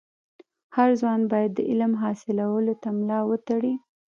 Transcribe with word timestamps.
هر 0.75 0.89
ځوان 0.99 1.21
باید 1.31 1.51
د 1.53 1.59
علم 1.69 1.91
حاصلولو 2.01 2.73
ته 2.81 2.87
ملا 2.97 3.19
و 3.27 3.31
تړي. 3.47 3.73